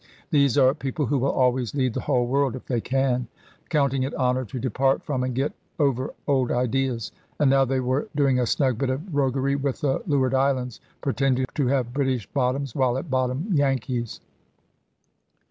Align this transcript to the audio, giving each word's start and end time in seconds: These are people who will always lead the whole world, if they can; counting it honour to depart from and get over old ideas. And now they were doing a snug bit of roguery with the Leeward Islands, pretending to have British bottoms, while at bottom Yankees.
These 0.31 0.57
are 0.57 0.73
people 0.73 1.05
who 1.05 1.19
will 1.19 1.29
always 1.29 1.75
lead 1.75 1.93
the 1.93 2.01
whole 2.01 2.25
world, 2.25 2.55
if 2.55 2.65
they 2.65 2.81
can; 2.81 3.27
counting 3.69 4.01
it 4.01 4.15
honour 4.15 4.45
to 4.45 4.57
depart 4.59 5.03
from 5.03 5.23
and 5.23 5.35
get 5.35 5.53
over 5.77 6.11
old 6.25 6.49
ideas. 6.49 7.11
And 7.39 7.51
now 7.51 7.65
they 7.65 7.79
were 7.81 8.07
doing 8.15 8.39
a 8.39 8.47
snug 8.47 8.79
bit 8.79 8.89
of 8.89 9.13
roguery 9.13 9.55
with 9.55 9.81
the 9.81 10.01
Leeward 10.07 10.33
Islands, 10.33 10.81
pretending 11.01 11.45
to 11.53 11.67
have 11.67 11.93
British 11.93 12.25
bottoms, 12.25 12.73
while 12.73 12.97
at 12.97 13.11
bottom 13.11 13.45
Yankees. 13.53 14.21